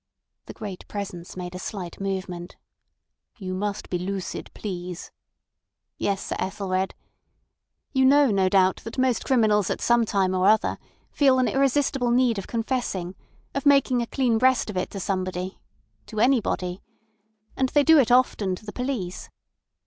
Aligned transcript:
The 0.47 0.53
Great 0.53 0.87
Presence 0.87 1.37
made 1.37 1.53
a 1.53 1.59
slight 1.59 2.01
movement. 2.01 2.55
"You 3.37 3.53
must 3.53 3.87
be 3.87 3.99
lucid, 3.99 4.49
please." 4.55 5.11
"Yes, 5.99 6.25
Sir 6.25 6.35
Ethelred. 6.39 6.95
You 7.93 8.05
know 8.05 8.31
no 8.31 8.49
doubt 8.49 8.77
that 8.77 8.97
most 8.97 9.23
criminals 9.25 9.69
at 9.69 9.79
some 9.79 10.03
time 10.05 10.33
or 10.33 10.47
other 10.47 10.79
feel 11.11 11.37
an 11.37 11.47
irresistible 11.47 12.09
need 12.09 12.39
of 12.39 12.47
confessing—of 12.47 13.63
making 13.63 14.01
a 14.01 14.07
clean 14.07 14.39
breast 14.39 14.71
of 14.71 14.75
it 14.77 14.89
to 14.89 14.99
somebody—to 14.99 16.19
anybody. 16.19 16.81
And 17.55 17.69
they 17.69 17.83
do 17.83 17.99
it 17.99 18.09
often 18.09 18.55
to 18.55 18.65
the 18.65 18.73
police. 18.73 19.29